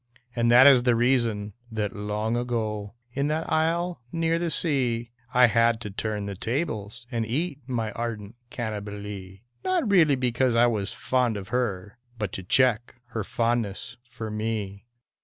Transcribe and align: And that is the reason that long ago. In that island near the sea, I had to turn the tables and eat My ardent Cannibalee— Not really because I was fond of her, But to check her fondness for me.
And 0.35 0.49
that 0.49 0.65
is 0.65 0.81
the 0.81 0.95
reason 0.95 1.53
that 1.71 1.95
long 1.95 2.35
ago. 2.35 2.95
In 3.13 3.27
that 3.27 3.51
island 3.51 3.97
near 4.11 4.39
the 4.39 4.49
sea, 4.49 5.11
I 5.31 5.45
had 5.45 5.79
to 5.81 5.91
turn 5.91 6.25
the 6.25 6.33
tables 6.35 7.05
and 7.11 7.23
eat 7.23 7.59
My 7.67 7.91
ardent 7.91 8.33
Cannibalee— 8.49 9.43
Not 9.63 9.87
really 9.91 10.15
because 10.15 10.55
I 10.55 10.65
was 10.65 10.91
fond 10.91 11.37
of 11.37 11.49
her, 11.49 11.99
But 12.17 12.31
to 12.31 12.41
check 12.41 12.95
her 13.09 13.23
fondness 13.23 13.97
for 14.07 14.31
me. 14.31 14.87